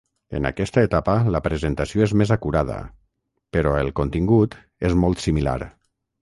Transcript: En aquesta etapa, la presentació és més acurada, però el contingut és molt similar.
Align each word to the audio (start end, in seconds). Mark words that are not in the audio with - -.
En 0.37 0.47
aquesta 0.49 0.83
etapa, 0.85 1.13
la 1.35 1.41
presentació 1.47 2.05
és 2.05 2.15
més 2.21 2.31
acurada, 2.37 2.79
però 3.59 3.75
el 3.83 3.93
contingut 4.01 4.57
és 4.91 4.97
molt 5.05 5.23
similar. 5.29 5.57